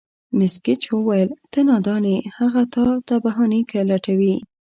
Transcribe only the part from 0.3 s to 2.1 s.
مېس ګېج وویل: ته نادان